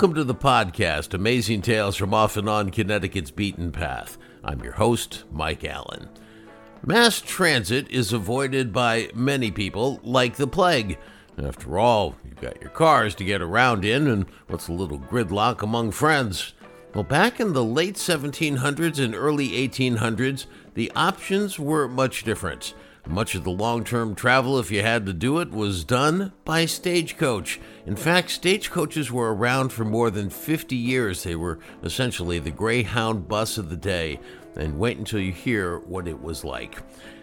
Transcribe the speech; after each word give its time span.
Welcome 0.00 0.14
to 0.14 0.24
the 0.24 0.34
podcast, 0.34 1.12
Amazing 1.12 1.60
Tales 1.60 1.94
from 1.94 2.14
Off 2.14 2.38
and 2.38 2.48
On 2.48 2.70
Connecticut's 2.70 3.30
Beaten 3.30 3.70
Path. 3.70 4.16
I'm 4.42 4.64
your 4.64 4.72
host, 4.72 5.24
Mike 5.30 5.62
Allen. 5.62 6.08
Mass 6.86 7.20
transit 7.20 7.86
is 7.90 8.10
avoided 8.10 8.72
by 8.72 9.10
many 9.14 9.50
people 9.50 10.00
like 10.02 10.36
the 10.36 10.46
plague. 10.46 10.96
After 11.36 11.78
all, 11.78 12.16
you've 12.24 12.40
got 12.40 12.62
your 12.62 12.70
cars 12.70 13.14
to 13.16 13.24
get 13.24 13.42
around 13.42 13.84
in, 13.84 14.08
and 14.08 14.24
what's 14.46 14.68
a 14.68 14.72
little 14.72 14.98
gridlock 14.98 15.60
among 15.60 15.90
friends? 15.90 16.54
Well, 16.94 17.04
back 17.04 17.38
in 17.38 17.52
the 17.52 17.62
late 17.62 17.96
1700s 17.96 19.04
and 19.04 19.14
early 19.14 19.50
1800s, 19.50 20.46
the 20.72 20.90
options 20.96 21.58
were 21.58 21.88
much 21.88 22.24
different. 22.24 22.72
Much 23.06 23.34
of 23.34 23.44
the 23.44 23.50
long 23.50 23.82
term 23.84 24.14
travel, 24.14 24.58
if 24.58 24.70
you 24.70 24.82
had 24.82 25.06
to 25.06 25.12
do 25.12 25.38
it, 25.38 25.50
was 25.50 25.84
done 25.84 26.32
by 26.44 26.66
stagecoach. 26.66 27.60
In 27.86 27.96
fact, 27.96 28.30
stagecoaches 28.30 29.10
were 29.10 29.34
around 29.34 29.72
for 29.72 29.84
more 29.84 30.10
than 30.10 30.30
50 30.30 30.76
years. 30.76 31.22
They 31.22 31.34
were 31.34 31.58
essentially 31.82 32.38
the 32.38 32.50
Greyhound 32.50 33.26
bus 33.26 33.58
of 33.58 33.70
the 33.70 33.76
day. 33.76 34.20
And 34.56 34.78
wait 34.78 34.98
until 34.98 35.20
you 35.20 35.32
hear 35.32 35.78
what 35.78 36.06
it 36.06 36.22
was 36.22 36.44
like. 36.44 36.82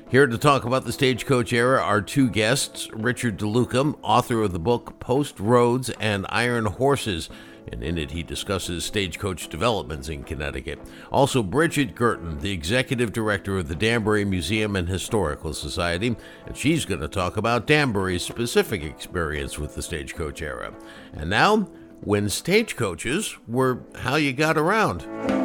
Here 0.10 0.26
to 0.26 0.38
talk 0.38 0.64
about 0.64 0.86
the 0.86 0.94
stagecoach 0.94 1.52
era 1.52 1.82
are 1.82 2.02
two 2.02 2.30
guests 2.30 2.90
Richard 2.94 3.38
DeLuca, 3.38 3.98
author 4.02 4.42
of 4.42 4.54
the 4.54 4.60
book 4.60 5.00
Post 5.00 5.38
Roads 5.38 5.90
and 6.00 6.26
Iron 6.30 6.66
Horses 6.66 7.30
and 7.72 7.84
in 7.84 7.98
it 7.98 8.12
he 8.12 8.24
discusses 8.24 8.86
stagecoach 8.86 9.48
developments 9.50 10.10
in 10.10 10.24
Connecticut. 10.24 10.80
Also, 11.12 11.44
Brigid 11.44 11.96
Guertin, 11.96 12.40
the 12.42 12.52
executive 12.52 13.12
director 13.14 13.58
of 13.58 13.68
the 13.68 13.76
Danbury 13.76 14.26
Museum 14.26 14.76
and 14.76 14.88
Historical 14.88 15.54
Society, 15.54 16.16
and 16.46 16.58
she's 16.58 16.86
going 16.86 17.02
to 17.02 17.08
talk 17.08 17.38
about 17.38 17.68
Danbury's 17.68 18.24
specific 18.24 18.84
experience 18.84 19.60
with 19.60 19.76
the 19.76 19.82
stagecoach 19.82 20.42
era. 20.42 20.74
And 21.14 21.30
now, 21.30 21.70
when 22.02 22.30
stagecoaches 22.30 23.38
were 23.48 23.84
how 23.96 24.16
you 24.16 24.34
got 24.34 24.58
around. 24.58 25.37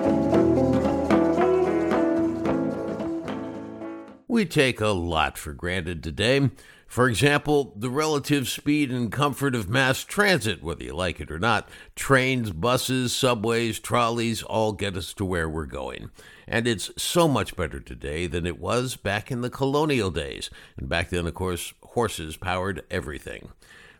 We 4.42 4.48
take 4.48 4.80
a 4.80 4.88
lot 4.88 5.38
for 5.38 5.52
granted 5.52 6.02
today. 6.02 6.50
For 6.88 7.08
example, 7.08 7.72
the 7.76 7.88
relative 7.88 8.48
speed 8.48 8.90
and 8.90 9.12
comfort 9.12 9.54
of 9.54 9.68
mass 9.68 10.02
transit, 10.02 10.64
whether 10.64 10.82
you 10.82 10.96
like 10.96 11.20
it 11.20 11.30
or 11.30 11.38
not. 11.38 11.68
Trains, 11.94 12.50
buses, 12.50 13.14
subways, 13.14 13.78
trolleys 13.78 14.42
all 14.42 14.72
get 14.72 14.96
us 14.96 15.14
to 15.14 15.24
where 15.24 15.48
we're 15.48 15.66
going. 15.66 16.10
And 16.48 16.66
it's 16.66 16.90
so 17.00 17.28
much 17.28 17.54
better 17.54 17.78
today 17.78 18.26
than 18.26 18.44
it 18.44 18.58
was 18.58 18.96
back 18.96 19.30
in 19.30 19.42
the 19.42 19.48
colonial 19.48 20.10
days. 20.10 20.50
And 20.76 20.88
back 20.88 21.10
then, 21.10 21.28
of 21.28 21.34
course, 21.34 21.72
horses 21.80 22.36
powered 22.36 22.82
everything. 22.90 23.50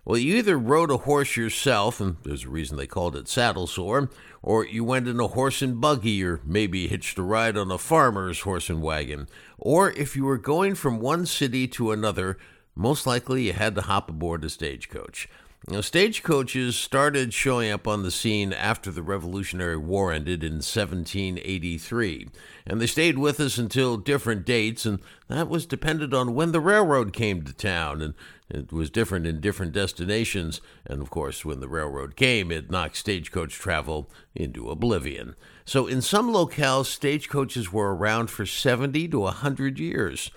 Well, 0.04 0.18
you 0.18 0.34
either 0.36 0.58
rode 0.58 0.90
a 0.90 0.96
horse 0.96 1.36
yourself, 1.36 2.00
and 2.00 2.16
there's 2.24 2.44
a 2.44 2.48
reason 2.48 2.76
they 2.76 2.88
called 2.88 3.14
it 3.14 3.28
saddle 3.28 3.68
sore, 3.68 4.10
or 4.42 4.66
you 4.66 4.82
went 4.82 5.06
in 5.06 5.20
a 5.20 5.28
horse 5.28 5.62
and 5.62 5.80
buggy, 5.80 6.24
or 6.24 6.40
maybe 6.44 6.88
hitched 6.88 7.18
a 7.18 7.22
ride 7.22 7.56
on 7.56 7.70
a 7.70 7.78
farmer's 7.78 8.40
horse 8.40 8.68
and 8.68 8.82
wagon. 8.82 9.28
Or 9.58 9.92
if 9.92 10.16
you 10.16 10.24
were 10.24 10.38
going 10.38 10.74
from 10.74 10.98
one 10.98 11.24
city 11.24 11.68
to 11.68 11.92
another, 11.92 12.36
most 12.74 13.06
likely 13.06 13.46
you 13.46 13.52
had 13.52 13.76
to 13.76 13.82
hop 13.82 14.10
aboard 14.10 14.44
a 14.44 14.50
stagecoach. 14.50 15.28
Now, 15.68 15.80
stagecoaches 15.80 16.74
started 16.74 17.32
showing 17.32 17.70
up 17.70 17.86
on 17.86 18.02
the 18.02 18.10
scene 18.10 18.52
after 18.52 18.90
the 18.90 19.02
Revolutionary 19.02 19.76
War 19.76 20.12
ended 20.12 20.42
in 20.42 20.54
1783, 20.54 22.28
and 22.66 22.80
they 22.80 22.86
stayed 22.88 23.16
with 23.16 23.38
us 23.38 23.58
until 23.58 23.96
different 23.96 24.44
dates, 24.44 24.84
and 24.84 24.98
that 25.28 25.48
was 25.48 25.64
dependent 25.64 26.12
on 26.12 26.34
when 26.34 26.50
the 26.50 26.58
railroad 26.58 27.12
came 27.12 27.42
to 27.42 27.52
town, 27.52 28.02
and 28.02 28.14
it 28.50 28.72
was 28.72 28.90
different 28.90 29.24
in 29.24 29.40
different 29.40 29.72
destinations, 29.72 30.60
and 30.84 31.00
of 31.00 31.10
course, 31.10 31.44
when 31.44 31.60
the 31.60 31.68
railroad 31.68 32.16
came, 32.16 32.50
it 32.50 32.68
knocked 32.68 32.96
stagecoach 32.96 33.54
travel 33.54 34.10
into 34.34 34.68
oblivion. 34.68 35.36
So, 35.64 35.86
in 35.86 36.02
some 36.02 36.32
locales, 36.32 36.86
stagecoaches 36.86 37.72
were 37.72 37.94
around 37.94 38.30
for 38.30 38.46
70 38.46 39.06
to 39.08 39.20
100 39.20 39.78
years. 39.78 40.32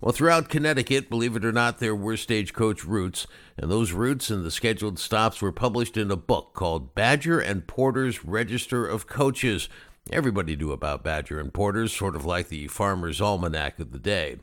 Well, 0.00 0.12
throughout 0.12 0.48
Connecticut, 0.48 1.10
believe 1.10 1.36
it 1.36 1.44
or 1.44 1.52
not, 1.52 1.78
there 1.78 1.94
were 1.94 2.16
stagecoach 2.16 2.86
routes, 2.86 3.26
and 3.58 3.70
those 3.70 3.92
routes 3.92 4.30
and 4.30 4.44
the 4.44 4.50
scheduled 4.50 4.98
stops 4.98 5.42
were 5.42 5.52
published 5.52 5.98
in 5.98 6.10
a 6.10 6.16
book 6.16 6.54
called 6.54 6.94
Badger 6.94 7.38
and 7.38 7.66
Porter's 7.66 8.24
Register 8.24 8.86
of 8.86 9.06
Coaches. 9.06 9.68
Everybody 10.10 10.56
knew 10.56 10.72
about 10.72 11.04
Badger 11.04 11.38
and 11.38 11.52
Porter's, 11.52 11.92
sort 11.92 12.16
of 12.16 12.24
like 12.24 12.48
the 12.48 12.66
Farmer's 12.68 13.20
Almanac 13.20 13.78
of 13.78 13.92
the 13.92 13.98
day. 13.98 14.38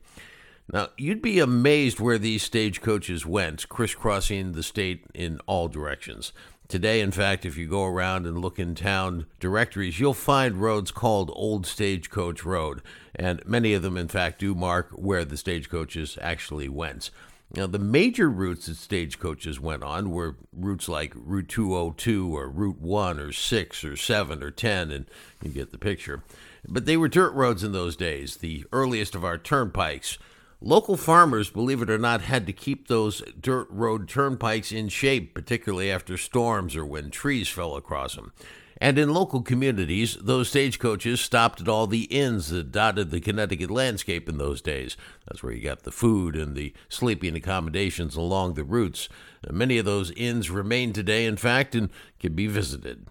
Now, 0.72 0.90
you'd 0.95 1.23
be 1.23 1.40
amazed 1.40 2.00
where 2.00 2.19
these 2.19 2.44
stagecoaches 2.44 3.25
went, 3.25 3.68
crisscrossing 3.68 4.51
the 4.51 4.62
state 4.62 5.06
in 5.16 5.39
all 5.47 5.69
directions. 5.69 6.34
Today, 6.68 7.00
in 7.00 7.12
fact, 7.12 7.46
if 7.46 7.56
you 7.56 7.66
go 7.66 7.86
around 7.86 8.26
and 8.26 8.40
look 8.40 8.60
in 8.60 8.76
town 8.76 9.26
directories, 9.40 10.02
you'll 10.02 10.14
find 10.14 10.62
roads 10.62 10.92
called 10.92 11.32
Old 11.34 11.66
Stagecoach 11.66 12.44
Road, 12.44 12.82
and 13.16 13.42
many 13.46 13.74
of 13.74 13.84
them, 13.84 13.96
in 13.96 14.10
fact, 14.10 14.40
do 14.40 14.54
mark 14.54 14.90
where 14.92 15.24
the 15.24 15.38
stagecoaches 15.38 16.18
actually 16.22 16.68
went. 16.68 17.10
Now, 17.56 17.68
the 17.68 17.80
major 17.80 18.30
routes 18.30 18.66
that 18.66 18.76
stagecoaches 18.76 19.62
went 19.62 19.82
on 19.82 20.12
were 20.12 20.36
routes 20.52 20.90
like 20.90 21.14
Route 21.16 21.48
202 21.48 22.36
or 22.36 22.50
Route 22.50 22.82
1 22.82 23.18
or 23.18 23.32
6 23.32 23.84
or 23.86 23.96
7 23.96 24.44
or 24.44 24.52
10, 24.52 24.92
and 24.92 25.06
you 25.42 25.52
get 25.52 25.72
the 25.72 25.78
picture. 25.78 26.24
But 26.68 26.86
they 26.86 26.98
were 26.98 27.08
dirt 27.08 27.34
roads 27.34 27.64
in 27.64 27.72
those 27.72 27.96
days, 27.96 28.36
the 28.36 28.66
earliest 28.74 29.16
of 29.16 29.24
our 29.24 29.38
turnpikes. 29.38 30.18
Local 30.59 30.97
farmers, 30.97 31.51
believe 31.51 31.84
it 31.84 31.90
or 31.90 32.00
not, 32.00 32.22
had 32.22 32.47
to 32.47 32.53
keep 32.53 32.88
those 32.88 33.22
dirt 33.40 33.68
road 33.69 34.09
turnpikes 34.09 34.72
in 34.72 34.90
shape, 34.90 35.35
particularly 35.35 35.91
after 35.91 36.18
storms 36.18 36.75
or 36.75 36.84
when 36.84 37.12
trees 37.12 37.47
fell 37.47 37.75
across 37.75 38.16
them. 38.16 38.34
And 38.79 38.97
in 38.97 39.13
local 39.13 39.41
communities, 39.41 40.18
those 40.19 40.50
stagecoaches 40.50 41.22
stopped 41.22 41.62
at 41.62 41.68
all 41.68 41.85
the 41.85 42.03
inns 42.06 42.50
that 42.50 42.72
dotted 42.72 43.12
the 43.12 43.19
Connecticut 43.19 43.69
landscape 43.69 44.28
in 44.28 44.38
those 44.38 44.62
days. 44.62 44.97
That's 45.28 45.44
where 45.44 45.53
you 45.53 45.62
got 45.62 45.84
the 45.84 45.91
food 45.91 46.35
and 46.35 46.56
the 46.56 46.74
sleeping 46.89 47.35
accommodations 47.35 48.16
along 48.16 48.53
the 48.53 48.63
routes. 48.63 49.09
Many 49.50 49.78
of 49.78 49.85
those 49.85 50.12
inns 50.12 50.50
remain 50.50 50.91
today, 50.94 51.25
in 51.25 51.38
fact, 51.38 51.75
and 51.75 51.89
can 52.19 52.34
be 52.34 52.47
visited. 52.47 53.07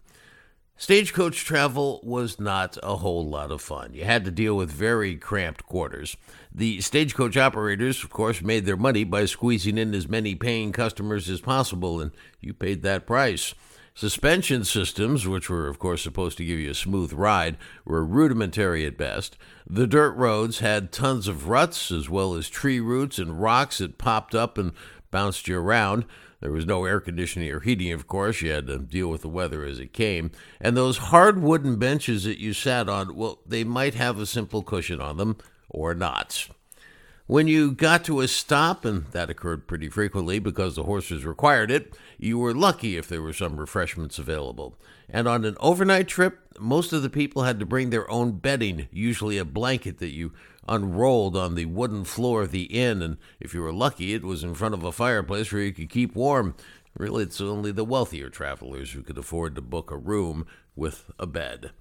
Stagecoach 0.79 1.43
travel 1.43 2.01
was 2.03 2.39
not 2.39 2.77
a 2.83 2.97
whole 2.97 3.27
lot 3.27 3.51
of 3.51 3.63
fun. 3.63 3.95
You 3.95 4.05
had 4.05 4.27
to 4.27 4.31
deal 4.31 4.55
with 4.55 4.71
very 4.71 5.17
cramped 5.17 5.65
quarters. 5.65 6.19
The 6.55 6.83
stagecoach 6.83 7.39
operators, 7.39 8.05
of 8.05 8.11
course, 8.11 8.43
made 8.43 8.67
their 8.67 8.77
money 8.77 9.03
by 9.03 9.25
squeezing 9.25 9.79
in 9.79 9.95
as 9.95 10.07
many 10.07 10.35
paying 10.35 10.73
customers 10.73 11.31
as 11.31 11.41
possible, 11.41 11.99
and 11.99 12.11
you 12.43 12.53
paid 12.53 12.83
that 12.83 13.07
price. 13.07 13.55
Suspension 13.95 14.63
systems, 14.63 15.27
which 15.27 15.49
were, 15.49 15.69
of 15.69 15.79
course, 15.79 16.03
supposed 16.03 16.37
to 16.37 16.45
give 16.45 16.59
you 16.59 16.73
a 16.73 16.75
smooth 16.75 17.15
ride, 17.15 17.57
were 17.87 18.05
rudimentary 18.05 18.85
at 18.85 18.99
best. 18.99 19.39
The 19.67 19.87
dirt 19.87 20.13
roads 20.13 20.59
had 20.59 20.93
tons 20.93 21.27
of 21.27 21.49
ruts, 21.49 21.91
as 21.91 22.11
well 22.11 22.35
as 22.35 22.51
tree 22.51 22.79
roots 22.79 23.19
and 23.19 23.41
rocks 23.41 23.79
that 23.79 23.97
popped 23.97 24.35
up 24.35 24.59
and 24.59 24.73
bounced 25.11 25.49
you 25.49 25.59
around. 25.59 26.05
There 26.41 26.53
was 26.53 26.67
no 26.67 26.85
air 26.85 27.01
conditioning 27.01 27.51
or 27.51 27.61
heating, 27.61 27.93
of 27.93 28.07
course. 28.07 28.43
You 28.43 28.53
had 28.53 28.67
to 28.67 28.79
deal 28.79 29.09
with 29.09 29.23
the 29.23 29.29
weather 29.29 29.65
as 29.65 29.79
it 29.79 29.93
came. 29.93 30.31
And 30.61 30.77
those 30.77 30.99
hard 30.99 31.43
wooden 31.43 31.77
benches 31.77 32.25
that 32.25 32.39
you 32.39 32.53
sat 32.53 32.89
on, 32.89 33.17
well, 33.17 33.41
they 33.47 33.65
might 33.65 33.95
have 33.95 34.19
a 34.19 34.27
simple 34.27 34.63
cushion 34.63 35.01
on 35.01 35.17
them 35.17 35.39
or 35.71 35.95
not. 35.95 36.49
When 37.29 37.49
you 37.49 37.73
got 37.73 38.05
to 38.05 38.21
a 38.21 38.29
stop, 38.29 38.85
and 38.85 39.07
that 39.07 39.31
occurred 39.31 39.67
pretty 39.67 39.89
frequently 39.89 40.39
because 40.39 40.77
the 40.77 40.85
horses 40.85 41.25
required 41.25 41.73
it, 41.73 41.93
you 42.19 42.39
were 42.39 42.55
lucky 42.55 42.97
if 42.97 43.09
there 43.09 43.21
were 43.21 43.33
some 43.33 43.57
refreshments 43.57 44.21
available. 44.21 44.79
And 45.09 45.27
on 45.27 45.45
an 45.45 45.57
overnight 45.59 46.07
trip, 46.07 46.39
most 46.61 46.93
of 46.93 47.03
the 47.03 47.11
people 47.11 47.43
had 47.43 47.59
to 47.59 47.67
bring 47.67 47.91
their 47.91 48.09
own 48.09 48.39
bedding, 48.39 48.87
usually 48.93 49.39
a 49.39 49.45
blanket 49.45 49.99
that 49.99 50.15
you 50.15 50.35
unrolled 50.69 51.37
on 51.37 51.57
the 51.57 51.65
wooden 51.65 52.05
floor 52.05 52.43
of 52.43 52.53
the 52.53 52.65
inn, 52.65 53.03
and 53.03 53.17
if 53.41 53.53
you 53.53 53.61
were 53.61 53.73
lucky, 53.73 54.15
it 54.15 54.23
was 54.23 54.45
in 54.45 54.55
front 54.55 54.75
of 54.75 54.85
a 54.85 54.93
fireplace 54.93 55.51
where 55.51 55.63
you 55.63 55.73
could 55.73 55.91
keep 55.91 56.15
warm. 56.15 56.55
Really, 56.97 57.25
it's 57.25 57.41
only 57.41 57.73
the 57.73 57.85
wealthier 57.85 58.31
travelers 58.31 58.93
who 58.93 59.03
could 59.03 59.19
afford 59.19 59.57
to 59.57 59.61
book 59.61 59.91
a 59.91 59.97
room 59.97 60.47
with 60.77 61.11
a 61.19 61.27
bed. 61.27 61.73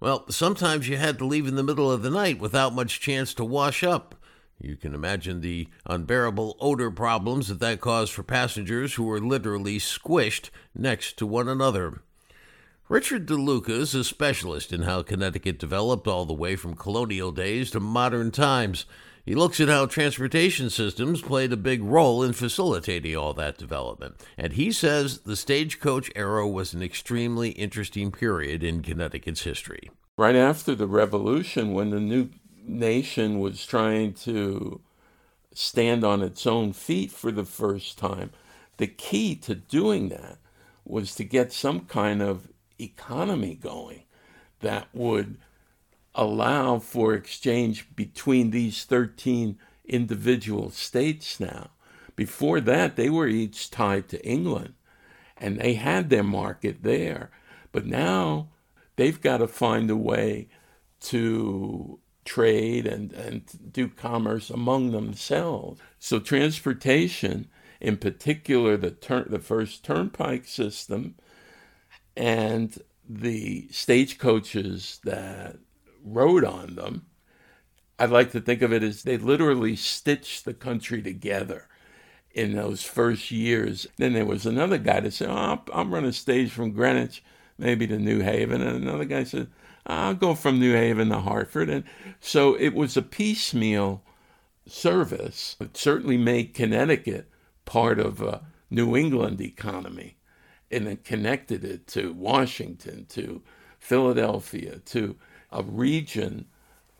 Well, 0.00 0.28
sometimes 0.28 0.88
you 0.88 0.96
had 0.96 1.18
to 1.18 1.24
leave 1.24 1.46
in 1.46 1.54
the 1.54 1.62
middle 1.62 1.88
of 1.88 2.02
the 2.02 2.10
night 2.10 2.40
without 2.40 2.74
much 2.74 3.00
chance 3.00 3.32
to 3.34 3.44
wash 3.44 3.84
up. 3.84 4.16
You 4.60 4.76
can 4.76 4.94
imagine 4.94 5.40
the 5.40 5.68
unbearable 5.86 6.56
odor 6.60 6.90
problems 6.90 7.48
that 7.48 7.60
that 7.60 7.80
caused 7.80 8.12
for 8.12 8.22
passengers 8.22 8.94
who 8.94 9.04
were 9.04 9.20
literally 9.20 9.78
squished 9.78 10.50
next 10.74 11.16
to 11.18 11.26
one 11.26 11.48
another. 11.48 12.02
Richard 12.88 13.26
DeLuca 13.26 13.68
is 13.68 13.94
a 13.94 14.02
specialist 14.02 14.72
in 14.72 14.82
how 14.82 15.02
Connecticut 15.02 15.58
developed 15.58 16.08
all 16.08 16.24
the 16.24 16.32
way 16.32 16.56
from 16.56 16.74
colonial 16.74 17.30
days 17.30 17.70
to 17.72 17.80
modern 17.80 18.30
times. 18.30 18.86
He 19.24 19.34
looks 19.34 19.60
at 19.60 19.68
how 19.68 19.84
transportation 19.84 20.70
systems 20.70 21.20
played 21.20 21.52
a 21.52 21.56
big 21.58 21.84
role 21.84 22.22
in 22.22 22.32
facilitating 22.32 23.14
all 23.14 23.34
that 23.34 23.58
development. 23.58 24.14
And 24.38 24.54
he 24.54 24.72
says 24.72 25.18
the 25.18 25.36
stagecoach 25.36 26.10
era 26.16 26.48
was 26.48 26.72
an 26.72 26.82
extremely 26.82 27.50
interesting 27.50 28.10
period 28.10 28.62
in 28.64 28.82
Connecticut's 28.82 29.42
history. 29.42 29.90
Right 30.16 30.34
after 30.34 30.74
the 30.74 30.86
Revolution, 30.86 31.74
when 31.74 31.90
the 31.90 32.00
new 32.00 32.30
nation 32.68 33.38
was 33.38 33.64
trying 33.64 34.12
to 34.14 34.80
stand 35.54 36.04
on 36.04 36.22
its 36.22 36.46
own 36.46 36.72
feet 36.72 37.10
for 37.10 37.32
the 37.32 37.44
first 37.44 37.98
time, 37.98 38.30
the 38.76 38.86
key 38.86 39.34
to 39.34 39.54
doing 39.54 40.08
that 40.08 40.38
was 40.84 41.14
to 41.16 41.24
get 41.24 41.52
some 41.52 41.80
kind 41.80 42.22
of 42.22 42.48
economy 42.80 43.54
going 43.54 44.04
that 44.60 44.88
would 44.92 45.36
allow 46.14 46.78
for 46.78 47.14
exchange 47.14 47.86
between 47.94 48.50
these 48.50 48.84
13 48.84 49.58
individual 49.84 50.70
states 50.70 51.38
now. 51.38 51.70
Before 52.16 52.60
that, 52.60 52.96
they 52.96 53.10
were 53.10 53.28
each 53.28 53.70
tied 53.70 54.08
to 54.08 54.24
England 54.26 54.74
and 55.36 55.58
they 55.58 55.74
had 55.74 56.10
their 56.10 56.24
market 56.24 56.82
there. 56.82 57.30
But 57.72 57.86
now 57.86 58.48
they've 58.96 59.20
got 59.20 59.38
to 59.38 59.46
find 59.46 59.90
a 59.90 59.96
way 59.96 60.48
to 61.00 62.00
trade 62.28 62.86
and, 62.86 63.12
and 63.12 63.42
do 63.72 63.88
commerce 63.88 64.50
among 64.50 64.90
themselves. 64.90 65.80
So 65.98 66.20
transportation, 66.20 67.48
in 67.80 67.96
particular 67.96 68.76
the 68.76 68.94
the 69.28 69.38
first 69.38 69.84
turnpike 69.84 70.46
system 70.46 71.14
and 72.16 72.78
the 73.08 73.68
stagecoaches 73.70 75.00
that 75.04 75.56
rode 76.04 76.44
on 76.44 76.74
them, 76.74 77.06
I'd 77.98 78.10
like 78.10 78.30
to 78.32 78.40
think 78.40 78.62
of 78.62 78.72
it 78.72 78.82
as 78.82 79.02
they 79.02 79.16
literally 79.16 79.74
stitched 79.74 80.44
the 80.44 80.54
country 80.54 81.00
together 81.02 81.66
in 82.30 82.54
those 82.54 82.82
first 82.82 83.30
years. 83.30 83.86
Then 83.96 84.12
there 84.12 84.26
was 84.26 84.46
another 84.46 84.78
guy 84.78 85.00
that 85.00 85.14
said, 85.14 85.30
oh, 85.30 85.34
I'm 85.34 85.60
I'll 85.72 85.86
run 85.86 86.04
a 86.04 86.12
stage 86.12 86.50
from 86.52 86.72
Greenwich, 86.72 87.24
maybe 87.56 87.86
to 87.86 87.98
New 87.98 88.20
Haven. 88.20 88.60
And 88.60 88.82
another 88.84 89.06
guy 89.06 89.24
said, 89.24 89.48
I'll 89.88 90.14
go 90.14 90.34
from 90.34 90.60
New 90.60 90.74
Haven 90.74 91.08
to 91.08 91.20
Hartford. 91.20 91.70
And 91.70 91.84
so 92.20 92.54
it 92.54 92.74
was 92.74 92.96
a 92.96 93.02
piecemeal 93.02 94.02
service. 94.66 95.56
It 95.60 95.76
certainly 95.76 96.18
made 96.18 96.54
Connecticut 96.54 97.30
part 97.64 97.98
of 97.98 98.20
a 98.20 98.42
New 98.70 98.96
England 98.96 99.40
economy 99.40 100.18
and 100.70 100.86
it 100.86 101.04
connected 101.04 101.64
it 101.64 101.86
to 101.88 102.12
Washington, 102.12 103.06
to 103.06 103.42
Philadelphia, 103.78 104.78
to 104.86 105.16
a 105.50 105.62
region 105.62 106.46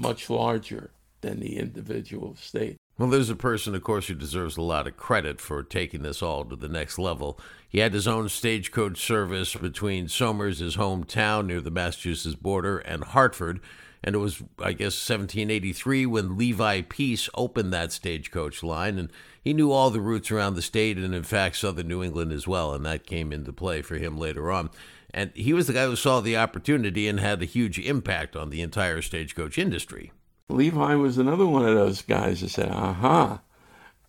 much 0.01 0.31
larger 0.31 0.91
than 1.21 1.41
the 1.41 1.59
individual 1.59 2.35
state. 2.37 2.77
Well, 2.99 3.09
there's 3.09 3.31
a 3.31 3.37
person, 3.37 3.77
of 3.77 3.85
course, 3.85 4.09
who 4.09 4.15
deserves 4.15 4.57
a 4.57 4.63
lot 4.63 4.89
of 4.89 4.97
credit 4.97 5.41
for 5.41 5.63
taking 5.63 6.03
this 6.03 6.21
all 6.21 6.45
to 6.45 6.57
the 6.57 6.69
next 6.69 6.99
level. 6.99 7.39
He 7.69 7.79
had 7.79 7.95
his 7.95 8.09
own 8.09 8.29
stagecoach 8.29 8.99
service 8.99 9.55
between 9.55 10.09
Somers, 10.09 10.59
his 10.59 10.77
hometown 10.77 11.47
near 11.47 11.61
the 11.61 11.71
Massachusetts 11.71 12.35
border, 12.35 12.79
and 12.79 13.05
Hartford. 13.05 13.61
And 14.03 14.17
it 14.17 14.19
was, 14.19 14.43
I 14.59 14.73
guess, 14.73 15.09
1783 15.09 16.07
when 16.07 16.37
Levi 16.37 16.83
Pease 16.83 17.29
opened 17.35 17.73
that 17.73 17.93
stagecoach 17.93 18.65
line. 18.65 18.99
And 18.99 19.13
he 19.45 19.55
knew 19.55 19.71
all 19.71 19.91
the 19.91 20.01
routes 20.01 20.33
around 20.33 20.55
the 20.55 20.63
state 20.63 20.99
and, 20.99 21.15
in 21.15 21.23
fact, 21.23 21.57
southern 21.57 21.87
New 21.87 22.03
England 22.03 22.33
as 22.33 22.49
well. 22.49 22.75
And 22.75 22.85
that 22.85 23.07
came 23.07 23.33
into 23.33 23.53
play 23.53 23.81
for 23.81 23.95
him 23.97 24.19
later 24.19 24.51
on. 24.51 24.71
And 25.15 25.31
he 25.35 25.53
was 25.53 25.69
the 25.69 25.73
guy 25.73 25.87
who 25.87 25.95
saw 25.95 26.21
the 26.21 26.37
opportunity 26.37 27.07
and 27.07 27.21
had 27.21 27.41
a 27.43 27.47
huge 27.47 27.79
impact 27.79 28.35
on 28.35 28.51
the 28.51 28.61
entire 28.61 29.03
stagecoach 29.03 29.57
industry. 29.57 30.11
Levi 30.49 30.95
was 30.95 31.19
another 31.19 31.47
one 31.47 31.67
of 31.67 31.75
those 31.75 32.01
guys 32.01 32.41
that 32.41 32.49
said, 32.49 32.71
aha, 32.71 33.41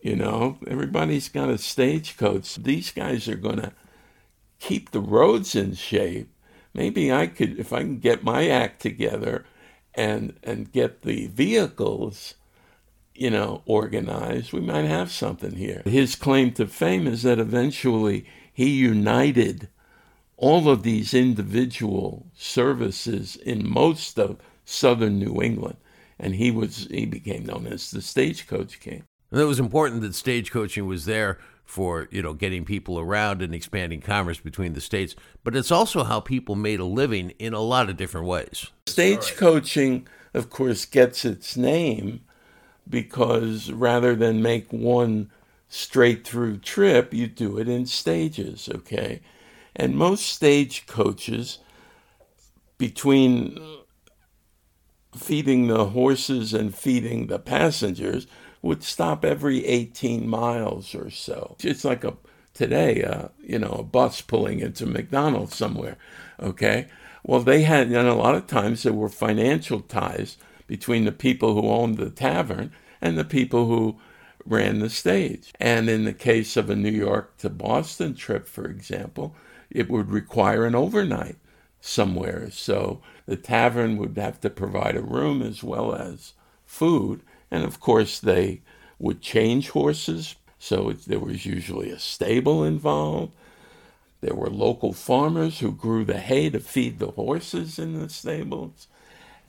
you 0.01 0.15
know, 0.15 0.57
everybody's 0.67 1.27
got 1.27 1.49
a 1.49 1.57
stagecoach. 1.57 2.55
These 2.55 2.91
guys 2.91 3.27
are 3.27 3.35
going 3.35 3.57
to 3.57 3.73
keep 4.59 4.91
the 4.91 5.01
roads 5.01 5.53
in 5.53 5.73
shape. 5.73 6.33
Maybe 6.73 7.11
I 7.11 7.27
could, 7.27 7.59
if 7.59 7.73
I 7.73 7.79
can 7.79 7.99
get 7.99 8.23
my 8.23 8.47
act 8.47 8.81
together 8.81 9.45
and, 9.93 10.37
and 10.41 10.71
get 10.71 11.01
the 11.01 11.27
vehicles, 11.27 12.35
you 13.13 13.29
know, 13.29 13.61
organized, 13.65 14.53
we 14.53 14.61
might 14.61 14.85
have 14.85 15.11
something 15.11 15.55
here. 15.55 15.81
His 15.85 16.15
claim 16.15 16.53
to 16.53 16.67
fame 16.67 17.05
is 17.05 17.23
that 17.23 17.39
eventually 17.39 18.25
he 18.53 18.69
united 18.69 19.67
all 20.37 20.69
of 20.69 20.83
these 20.83 21.13
individual 21.13 22.27
services 22.33 23.35
in 23.35 23.69
most 23.69 24.17
of 24.17 24.37
southern 24.63 25.19
New 25.19 25.41
England 25.41 25.75
and 26.19 26.35
he 26.35 26.51
was 26.51 26.87
he 26.91 27.05
became 27.05 27.45
known 27.45 27.67
as 27.67 27.91
the 27.91 28.01
stagecoach 28.01 28.79
king. 28.79 29.03
And 29.31 29.39
it 29.39 29.45
was 29.45 29.59
important 29.59 30.01
that 30.01 30.11
stagecoaching 30.11 30.87
was 30.87 31.05
there 31.05 31.39
for 31.65 32.07
you 32.11 32.21
know 32.21 32.33
getting 32.33 32.65
people 32.65 32.99
around 32.99 33.41
and 33.41 33.53
expanding 33.53 34.01
commerce 34.01 34.39
between 34.39 34.73
the 34.73 34.81
states, 34.81 35.15
but 35.43 35.55
it's 35.55 35.71
also 35.71 36.03
how 36.03 36.19
people 36.19 36.55
made 36.55 36.79
a 36.79 36.85
living 36.85 37.31
in 37.39 37.53
a 37.53 37.59
lot 37.59 37.89
of 37.89 37.97
different 37.97 38.27
ways. 38.27 38.67
Stagecoaching, 38.87 40.05
of 40.33 40.49
course, 40.49 40.85
gets 40.85 41.25
its 41.25 41.55
name 41.55 42.21
because 42.89 43.71
rather 43.71 44.15
than 44.15 44.41
make 44.41 44.71
one 44.73 45.29
straight 45.69 46.25
through 46.25 46.57
trip, 46.57 47.13
you 47.13 47.27
do 47.27 47.59
it 47.59 47.69
in 47.69 47.85
stages, 47.85 48.67
okay? 48.73 49.21
And 49.75 49.95
most 49.95 50.25
stagecoaches 50.25 51.59
between 52.79 53.59
feeding 55.15 55.67
the 55.67 55.85
horses 55.85 56.53
and 56.53 56.75
feeding 56.75 57.27
the 57.27 57.39
passengers 57.39 58.27
would 58.61 58.83
stop 58.83 59.23
every 59.23 59.65
18 59.65 60.27
miles 60.27 60.93
or 60.93 61.09
so. 61.09 61.55
It's 61.63 61.85
like 61.85 62.03
a 62.03 62.17
today, 62.53 63.03
uh, 63.03 63.29
you 63.41 63.57
know, 63.57 63.71
a 63.79 63.83
bus 63.83 64.21
pulling 64.21 64.59
into 64.59 64.85
McDonald's 64.85 65.55
somewhere. 65.55 65.97
Okay, 66.41 66.87
well, 67.23 67.39
they 67.39 67.63
had, 67.63 67.87
and 67.87 68.07
a 68.07 68.13
lot 68.13 68.35
of 68.35 68.47
times 68.47 68.83
there 68.83 68.93
were 68.93 69.09
financial 69.09 69.81
ties 69.81 70.37
between 70.67 71.05
the 71.05 71.11
people 71.11 71.53
who 71.53 71.69
owned 71.69 71.97
the 71.97 72.09
tavern 72.09 72.71
and 73.01 73.17
the 73.17 73.25
people 73.25 73.67
who 73.67 73.99
ran 74.45 74.79
the 74.79 74.89
stage. 74.89 75.53
And 75.59 75.89
in 75.89 76.05
the 76.05 76.13
case 76.13 76.57
of 76.57 76.69
a 76.69 76.75
New 76.75 76.91
York 76.91 77.37
to 77.37 77.49
Boston 77.49 78.13
trip, 78.13 78.47
for 78.47 78.65
example, 78.65 79.35
it 79.69 79.89
would 79.89 80.11
require 80.11 80.65
an 80.65 80.75
overnight 80.75 81.37
somewhere. 81.81 82.49
So 82.51 83.01
the 83.25 83.35
tavern 83.35 83.97
would 83.97 84.17
have 84.17 84.39
to 84.41 84.49
provide 84.49 84.95
a 84.95 85.01
room 85.01 85.41
as 85.41 85.63
well 85.63 85.93
as 85.93 86.33
food. 86.65 87.21
And 87.51 87.63
of 87.63 87.79
course, 87.79 88.19
they 88.19 88.61
would 88.97 89.21
change 89.21 89.69
horses. 89.69 90.35
So 90.57 90.89
it, 90.89 91.05
there 91.05 91.19
was 91.19 91.45
usually 91.45 91.89
a 91.89 91.99
stable 91.99 92.63
involved. 92.63 93.33
There 94.21 94.35
were 94.35 94.49
local 94.49 94.91
farmers 94.91 95.59
who 95.59 95.71
grew 95.71 96.03
the 96.03 96.19
hay 96.19 96.49
to 96.49 96.59
feed 96.59 96.99
the 96.99 97.11
horses 97.11 97.79
in 97.79 97.99
the 97.99 98.09
stables. 98.09 98.87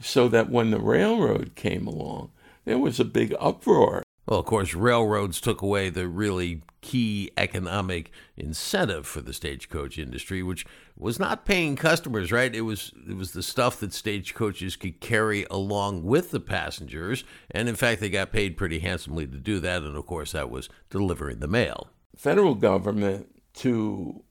So 0.01 0.29
that 0.29 0.49
when 0.49 0.71
the 0.71 0.81
railroad 0.81 1.53
came 1.57 1.87
along, 1.87 2.31
there 2.65 2.79
was 2.79 3.01
a 3.01 3.05
big 3.05 3.35
uproar. 3.39 4.03
Well, 4.31 4.39
of 4.39 4.47
course, 4.47 4.75
railroads 4.75 5.41
took 5.41 5.61
away 5.61 5.91
the 5.91 6.07
really 6.07 6.63
key 6.83 7.33
economic 7.37 8.13
incentive 8.37 9.05
for 9.05 9.21
the 9.21 9.33
stagecoach 9.33 9.99
industry, 9.99 10.41
which 10.41 10.65
was 10.97 11.19
not 11.19 11.45
paying 11.45 11.75
customers, 11.75 12.31
right? 12.31 12.55
It 12.55 12.61
was 12.61 12.93
it 13.09 13.17
was 13.17 13.33
the 13.33 13.43
stuff 13.43 13.81
that 13.81 13.93
stagecoaches 13.93 14.77
could 14.77 15.01
carry 15.01 15.47
along 15.51 16.05
with 16.05 16.31
the 16.31 16.39
passengers, 16.39 17.25
and 17.51 17.69
in 17.69 17.75
fact, 17.75 18.01
they 18.01 18.09
got 18.09 18.31
paid 18.31 18.57
pretty 18.57 18.79
handsomely 18.79 19.27
to 19.27 19.37
do 19.37 19.59
that. 19.59 19.83
And 19.83 19.97
of 19.97 20.07
course, 20.07 20.31
that 20.31 20.49
was 20.49 20.69
delivering 20.91 21.41
the 21.41 21.49
mail. 21.49 21.91
Federal 22.17 22.55
government 22.55 23.27
to 23.55 24.23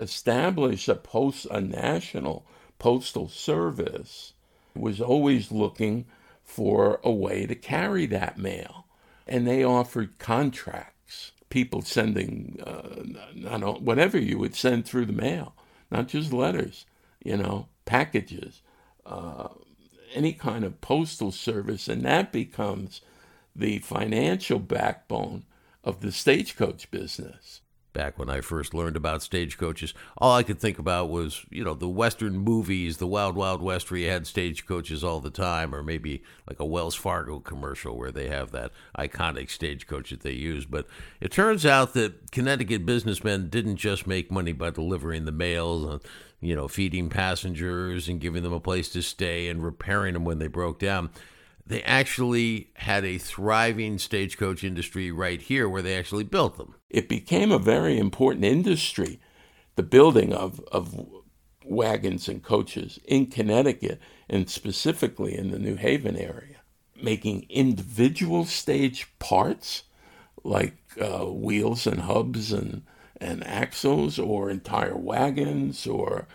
establish 0.00 0.88
a 0.88 0.96
post 0.96 1.46
a 1.52 1.60
national 1.60 2.46
postal 2.80 3.28
service 3.28 4.32
was 4.74 5.00
always 5.00 5.52
looking 5.52 6.06
for 6.42 6.98
a 7.04 7.12
way 7.12 7.46
to 7.46 7.54
carry 7.54 8.06
that 8.06 8.36
mail, 8.36 8.86
and 9.26 9.46
they 9.46 9.62
offered 9.62 10.18
contracts 10.18 11.32
people 11.50 11.82
sending, 11.82 12.58
uh, 12.64 13.72
whatever 13.80 14.16
you 14.16 14.38
would 14.38 14.54
send 14.54 14.86
through 14.86 15.04
the 15.04 15.12
mail, 15.12 15.54
not 15.90 16.08
just 16.08 16.32
letters, 16.32 16.86
you 17.22 17.36
know, 17.36 17.66
packages, 17.84 18.62
uh, 19.04 19.48
any 20.14 20.32
kind 20.32 20.64
of 20.64 20.80
postal 20.80 21.32
service, 21.32 21.88
and 21.88 22.02
that 22.02 22.32
becomes 22.32 23.00
the 23.54 23.78
financial 23.80 24.58
backbone 24.58 25.44
of 25.82 26.00
the 26.00 26.12
stagecoach 26.12 26.90
business 26.90 27.60
back 27.92 28.18
when 28.18 28.30
I 28.30 28.40
first 28.40 28.74
learned 28.74 28.96
about 28.96 29.22
stagecoaches, 29.22 29.94
all 30.18 30.34
I 30.34 30.42
could 30.42 30.58
think 30.58 30.78
about 30.78 31.10
was, 31.10 31.44
you 31.50 31.64
know, 31.64 31.74
the 31.74 31.88
Western 31.88 32.38
movies, 32.38 32.96
the 32.98 33.06
Wild 33.06 33.36
Wild 33.36 33.62
West, 33.62 33.90
where 33.90 34.00
you 34.00 34.08
had 34.08 34.26
stagecoaches 34.26 35.02
all 35.02 35.20
the 35.20 35.30
time, 35.30 35.74
or 35.74 35.82
maybe 35.82 36.22
like 36.48 36.60
a 36.60 36.64
Wells 36.64 36.94
Fargo 36.94 37.40
commercial 37.40 37.96
where 37.96 38.12
they 38.12 38.28
have 38.28 38.50
that 38.52 38.72
iconic 38.98 39.50
stagecoach 39.50 40.10
that 40.10 40.20
they 40.20 40.32
use. 40.32 40.64
But 40.64 40.86
it 41.20 41.32
turns 41.32 41.66
out 41.66 41.94
that 41.94 42.30
Connecticut 42.30 42.86
businessmen 42.86 43.48
didn't 43.48 43.76
just 43.76 44.06
make 44.06 44.30
money 44.30 44.52
by 44.52 44.70
delivering 44.70 45.24
the 45.24 45.32
mail, 45.32 45.88
uh, 45.88 45.98
you 46.40 46.54
know, 46.56 46.68
feeding 46.68 47.08
passengers 47.08 48.08
and 48.08 48.20
giving 48.20 48.42
them 48.42 48.52
a 48.52 48.60
place 48.60 48.88
to 48.90 49.02
stay 49.02 49.48
and 49.48 49.62
repairing 49.62 50.14
them 50.14 50.24
when 50.24 50.38
they 50.38 50.46
broke 50.46 50.78
down 50.78 51.10
they 51.66 51.82
actually 51.82 52.70
had 52.74 53.04
a 53.04 53.18
thriving 53.18 53.98
stagecoach 53.98 54.64
industry 54.64 55.10
right 55.10 55.40
here 55.40 55.68
where 55.68 55.82
they 55.82 55.96
actually 55.96 56.24
built 56.24 56.56
them. 56.56 56.74
It 56.88 57.08
became 57.08 57.52
a 57.52 57.58
very 57.58 57.98
important 57.98 58.44
industry, 58.44 59.20
the 59.76 59.82
building 59.82 60.32
of, 60.32 60.60
of 60.72 60.94
wagons 61.64 62.28
and 62.28 62.42
coaches 62.42 62.98
in 63.04 63.26
Connecticut 63.26 64.00
and 64.28 64.50
specifically 64.50 65.36
in 65.36 65.50
the 65.50 65.58
New 65.58 65.76
Haven 65.76 66.16
area. 66.16 66.56
Making 67.00 67.46
individual 67.48 68.44
stage 68.44 69.06
parts 69.18 69.84
like 70.42 70.76
uh, 71.00 71.26
wheels 71.26 71.86
and 71.86 72.00
hubs 72.02 72.52
and, 72.52 72.82
and 73.20 73.46
axles 73.46 74.18
or 74.18 74.50
entire 74.50 74.96
wagons 74.96 75.86
or 75.86 76.26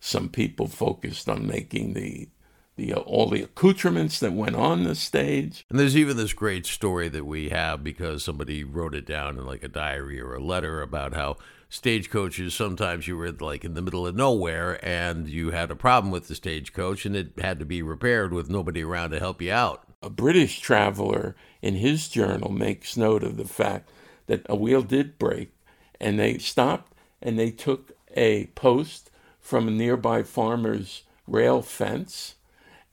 some 0.00 0.28
people 0.28 0.66
focused 0.66 1.28
on 1.28 1.46
making 1.46 1.94
the 1.94 2.28
the 2.76 2.92
uh, 2.92 2.98
all 3.00 3.28
the 3.28 3.42
accoutrements 3.42 4.18
that 4.20 4.32
went 4.32 4.56
on 4.56 4.84
the 4.84 4.94
stage. 4.94 5.64
And 5.70 5.78
there's 5.78 5.96
even 5.96 6.16
this 6.16 6.32
great 6.32 6.66
story 6.66 7.08
that 7.08 7.26
we 7.26 7.50
have 7.50 7.84
because 7.84 8.24
somebody 8.24 8.64
wrote 8.64 8.94
it 8.94 9.06
down 9.06 9.38
in 9.38 9.46
like 9.46 9.62
a 9.62 9.68
diary 9.68 10.20
or 10.20 10.34
a 10.34 10.42
letter 10.42 10.82
about 10.82 11.14
how 11.14 11.36
stagecoaches 11.68 12.54
sometimes 12.54 13.08
you 13.08 13.16
were 13.16 13.32
like 13.32 13.64
in 13.64 13.74
the 13.74 13.82
middle 13.82 14.06
of 14.06 14.14
nowhere 14.14 14.78
and 14.84 15.28
you 15.28 15.50
had 15.50 15.70
a 15.70 15.76
problem 15.76 16.12
with 16.12 16.28
the 16.28 16.34
stagecoach 16.34 17.04
and 17.04 17.16
it 17.16 17.32
had 17.40 17.58
to 17.58 17.64
be 17.64 17.82
repaired 17.82 18.32
with 18.32 18.48
nobody 18.48 18.84
around 18.84 19.10
to 19.10 19.18
help 19.18 19.42
you 19.42 19.52
out. 19.52 19.82
A 20.02 20.10
British 20.10 20.60
traveler 20.60 21.34
in 21.62 21.74
his 21.74 22.08
journal 22.08 22.52
makes 22.52 22.96
note 22.96 23.24
of 23.24 23.36
the 23.36 23.48
fact 23.48 23.90
that 24.26 24.46
a 24.48 24.54
wheel 24.54 24.82
did 24.82 25.18
break 25.18 25.52
and 26.00 26.18
they 26.18 26.38
stopped 26.38 26.92
and 27.20 27.38
they 27.38 27.50
took 27.50 27.92
a 28.16 28.46
post 28.48 29.10
from 29.40 29.66
a 29.66 29.72
nearby 29.72 30.22
farmer's 30.22 31.02
rail 31.26 31.62
fence 31.62 32.36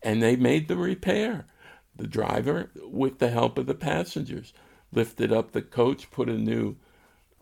and 0.04 0.22
they 0.22 0.36
made 0.36 0.68
the 0.68 0.78
repair. 0.78 1.46
The 1.96 2.08
driver, 2.08 2.72
with 2.84 3.20
the 3.20 3.30
help 3.30 3.58
of 3.58 3.68
the 3.68 3.76
passengers, 3.76 4.54
lifted 4.92 5.32
up 5.32 5.52
the 5.52 5.62
coach, 5.62 6.10
put 6.10 6.30
a 6.30 6.38
new 6.38 6.78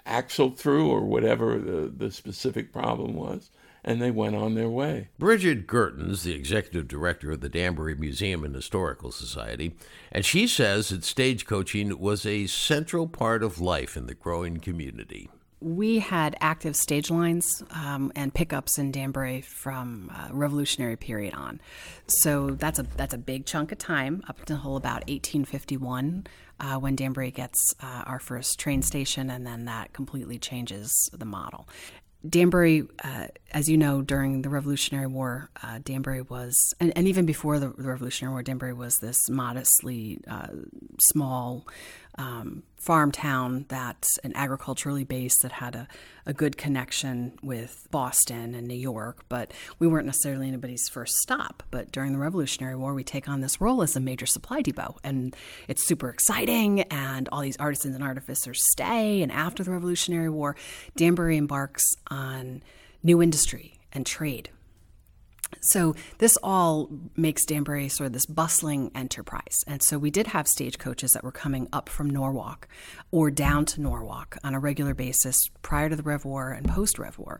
axle 0.05 0.51
through 0.51 0.89
or 0.89 1.01
whatever 1.01 1.57
the, 1.59 1.93
the 1.95 2.11
specific 2.11 2.73
problem 2.73 3.13
was, 3.13 3.51
and 3.83 4.01
they 4.01 4.11
went 4.11 4.35
on 4.35 4.55
their 4.55 4.69
way. 4.69 5.09
Brigid 5.17 5.67
Guertin's, 5.67 6.23
the 6.23 6.33
executive 6.33 6.87
director 6.87 7.31
of 7.31 7.41
the 7.41 7.49
Danbury 7.49 7.95
Museum 7.95 8.43
and 8.43 8.55
Historical 8.55 9.11
Society, 9.11 9.75
and 10.11 10.25
she 10.25 10.47
says 10.47 10.89
that 10.89 11.01
stagecoaching 11.01 11.93
was 11.93 12.25
a 12.25 12.47
central 12.47 13.07
part 13.07 13.43
of 13.43 13.61
life 13.61 13.95
in 13.95 14.07
the 14.07 14.15
growing 14.15 14.57
community 14.57 15.29
we 15.61 15.99
had 15.99 16.37
active 16.39 16.75
stage 16.75 17.09
lines 17.09 17.63
um, 17.71 18.11
and 18.15 18.33
pickups 18.33 18.77
in 18.77 18.91
Danbury 18.91 19.41
from 19.41 20.11
uh, 20.13 20.29
Revolutionary 20.31 20.95
period 20.95 21.33
on. 21.33 21.59
So 22.07 22.51
that's 22.51 22.79
a 22.79 22.83
that's 22.83 23.13
a 23.13 23.17
big 23.17 23.45
chunk 23.45 23.71
of 23.71 23.77
time 23.77 24.23
up 24.27 24.39
until 24.39 24.77
about 24.77 25.07
1851 25.07 26.27
uh, 26.59 26.75
when 26.77 26.95
Danbury 26.95 27.31
gets 27.31 27.73
uh, 27.81 28.03
our 28.05 28.19
first 28.19 28.59
train 28.59 28.81
station, 28.81 29.29
and 29.29 29.45
then 29.45 29.65
that 29.65 29.93
completely 29.93 30.39
changes 30.39 30.91
the 31.13 31.25
model. 31.25 31.67
Danbury, 32.27 32.83
uh, 33.01 33.27
as 33.51 33.69
you 33.69 33.77
know, 33.77 34.01
during 34.01 34.41
the 34.41 34.49
Revolutionary 34.49 35.07
War, 35.07 35.49
uh, 35.63 35.79
Danbury 35.81 36.21
was, 36.21 36.73
and, 36.77 36.91
and, 36.97 37.07
even 37.07 37.25
before 37.25 37.59
the, 37.59 37.69
Revolutionary 37.69 38.33
War, 38.33 38.43
Danbury 38.43 38.73
was 38.73 38.97
this 38.97 39.17
modestly 39.29 40.19
uh, 40.27 40.47
small 41.11 41.65
um, 42.19 42.63
farm 42.75 43.11
town 43.11 43.65
that's 43.69 44.17
an 44.19 44.33
agriculturally 44.35 45.05
based 45.05 45.41
that 45.41 45.53
had 45.53 45.73
a, 45.73 45.87
a 46.25 46.33
good 46.33 46.57
connection 46.57 47.39
with 47.41 47.87
Boston 47.91 48.53
and 48.53 48.67
New 48.67 48.75
York, 48.75 49.23
but 49.29 49.53
we 49.79 49.87
weren't 49.87 50.05
necessarily 50.05 50.49
anybody's 50.49 50.87
first 50.89 51.13
stop. 51.21 51.63
But 51.71 51.91
during 51.91 52.11
the 52.11 52.19
Revolutionary 52.19 52.75
War, 52.75 52.93
we 52.93 53.05
take 53.05 53.29
on 53.29 53.39
this 53.39 53.61
role 53.61 53.81
as 53.81 53.95
a 53.95 54.01
major 54.01 54.25
supply 54.25 54.61
depot, 54.61 54.97
and 55.01 55.35
it's 55.69 55.87
super 55.87 56.09
exciting. 56.09 56.81
And 56.81 57.29
all 57.31 57.41
these 57.41 57.57
artisans 57.57 57.95
and 57.95 58.03
artificers 58.03 58.59
stay. 58.71 59.21
And 59.21 59.31
after 59.31 59.63
the 59.63 59.71
Revolutionary 59.71 60.29
War, 60.29 60.57
Danbury 60.97 61.37
embarks 61.37 61.85
on 62.07 62.61
new 63.01 63.21
industry 63.21 63.79
and 63.93 64.05
trade 64.05 64.49
so 65.61 65.95
this 66.19 66.37
all 66.43 66.89
makes 67.15 67.45
Danbury 67.45 67.89
sort 67.89 68.07
of 68.07 68.13
this 68.13 68.25
bustling 68.25 68.91
enterprise. 68.95 69.63
And 69.67 69.81
so 69.83 69.97
we 69.97 70.11
did 70.11 70.27
have 70.27 70.47
stagecoaches 70.47 71.11
that 71.11 71.23
were 71.23 71.31
coming 71.31 71.67
up 71.73 71.89
from 71.89 72.09
Norwalk 72.09 72.67
or 73.11 73.31
down 73.31 73.65
to 73.65 73.81
Norwalk 73.81 74.37
on 74.43 74.53
a 74.53 74.59
regular 74.59 74.93
basis 74.93 75.37
prior 75.61 75.89
to 75.89 75.95
the 75.95 76.03
Rev 76.03 76.25
War 76.25 76.51
and 76.51 76.67
post 76.67 76.99
Rev 76.99 77.17
War. 77.17 77.39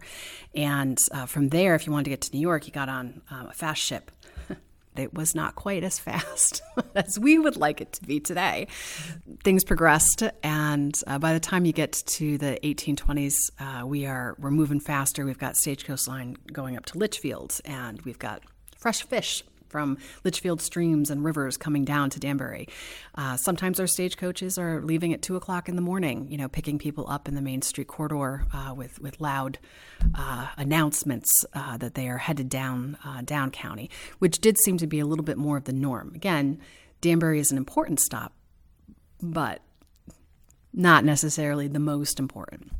And 0.54 1.00
uh, 1.12 1.26
from 1.26 1.50
there, 1.50 1.76
if 1.76 1.86
you 1.86 1.94
wanted 1.94 2.06
to 2.06 2.10
get 2.12 2.22
to 2.22 2.32
New 2.34 2.42
York, 2.42 2.68
you 2.68 2.74
got 2.74 2.90
on 2.90 3.22
um, 3.30 3.48
a 3.48 3.54
fast 3.54 3.82
ship 3.82 4.12
it 5.00 5.14
was 5.14 5.34
not 5.34 5.56
quite 5.56 5.84
as 5.84 6.00
fast 6.10 6.62
as 6.96 7.20
we 7.20 7.40
would 7.40 7.58
like 7.58 7.82
it 7.82 7.94
to 7.94 8.04
be 8.04 8.20
today. 8.20 8.68
Things 9.44 9.64
progressed, 9.64 10.24
and 10.44 11.00
uh, 11.08 11.20
by 11.20 11.34
the 11.34 11.40
time 11.40 11.66
you 11.66 11.74
get 11.74 11.94
to 11.94 12.38
the 12.38 12.60
1820s, 12.64 13.36
uh, 13.60 13.86
we 13.86 14.06
are 14.06 14.36
we're 14.40 14.52
moving 14.52 14.80
faster. 14.80 15.26
We've 15.26 15.38
got 15.38 15.56
Stagecoach 15.56 16.08
Line 16.08 16.38
going 16.52 16.78
up 16.78 16.86
to 16.88 16.98
Litchfield, 16.98 17.60
and 17.66 18.02
we've 18.04 18.20
got 18.20 18.44
fresh 18.78 19.04
fish 19.04 19.44
from 19.70 19.98
Litchfield 20.24 20.62
streams 20.62 21.10
and 21.10 21.24
rivers 21.24 21.58
coming 21.58 21.86
down 21.86 22.10
to 22.12 22.20
Danbury. 22.20 22.68
Uh, 23.16 23.38
sometimes 23.38 23.80
our 23.80 23.88
stagecoaches 23.88 24.58
are 24.58 24.82
leaving 24.82 25.14
at 25.14 25.22
two 25.22 25.36
o'clock 25.36 25.70
in 25.70 25.76
the 25.76 25.82
morning, 25.82 26.28
you 26.30 26.38
know, 26.38 26.48
picking 26.48 26.80
people 26.80 27.10
up 27.10 27.28
in 27.28 27.36
the 27.36 27.42
Main 27.42 27.62
Street 27.62 27.88
corridor 27.88 28.46
uh, 28.54 28.74
with 28.76 29.00
with 29.00 29.22
loud 29.22 29.60
uh, 30.16 30.48
announcements 30.58 31.30
uh, 31.54 31.78
that 31.78 31.96
they 31.96 32.10
are 32.10 32.18
headed 32.18 32.50
down 32.50 32.98
uh, 33.06 33.22
down 33.22 33.52
county, 33.52 33.90
which 34.20 34.40
did 34.40 34.58
seem 34.58 34.78
to 34.78 34.88
be 34.88 35.00
a 35.00 35.06
little 35.06 35.26
bit 35.26 35.38
more 35.38 35.58
of 35.58 35.66
the 35.66 35.74
norm. 35.74 36.12
Again, 36.16 36.60
Danbury 37.02 37.40
is 37.40 37.52
an 37.52 37.58
important 37.58 38.00
stop, 38.00 38.34
but 39.22 39.62
not 40.74 41.04
necessarily 41.04 41.68
the 41.68 41.80
most 41.80 42.20
important 42.20 42.72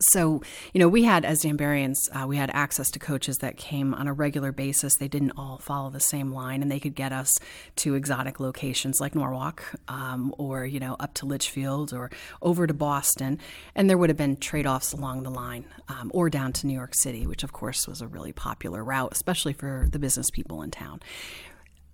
so 0.00 0.42
you 0.72 0.80
know 0.80 0.88
we 0.88 1.04
had 1.04 1.24
as 1.24 1.42
danburians 1.42 1.98
uh, 2.12 2.26
we 2.26 2.36
had 2.36 2.50
access 2.52 2.90
to 2.90 2.98
coaches 2.98 3.38
that 3.38 3.56
came 3.56 3.94
on 3.94 4.08
a 4.08 4.12
regular 4.12 4.52
basis. 4.52 4.96
They 4.96 5.08
didn't 5.08 5.32
all 5.36 5.58
follow 5.58 5.90
the 5.90 6.00
same 6.00 6.32
line 6.32 6.62
and 6.62 6.70
they 6.70 6.80
could 6.80 6.94
get 6.94 7.12
us 7.12 7.38
to 7.76 7.94
exotic 7.94 8.40
locations 8.40 9.00
like 9.00 9.14
norwalk 9.14 9.62
um, 9.88 10.34
or 10.38 10.66
you 10.66 10.80
know 10.80 10.96
up 10.98 11.14
to 11.14 11.26
litchfield 11.26 11.92
or 11.92 12.10
over 12.42 12.66
to 12.66 12.74
boston 12.74 13.38
and 13.74 13.88
there 13.88 13.98
would 13.98 14.10
have 14.10 14.16
been 14.16 14.36
trade-offs 14.36 14.92
along 14.92 15.22
the 15.22 15.30
line 15.30 15.64
um, 15.88 16.10
or 16.14 16.28
down 16.28 16.52
to 16.52 16.66
new 16.66 16.74
york 16.74 16.94
city 16.94 17.26
which 17.26 17.42
of 17.42 17.52
course 17.52 17.86
was 17.86 18.00
a 18.00 18.06
really 18.06 18.32
popular 18.32 18.82
route 18.82 19.12
especially 19.12 19.52
for 19.52 19.88
the 19.90 19.98
business 19.98 20.30
people 20.30 20.62
in 20.62 20.70
town. 20.70 21.00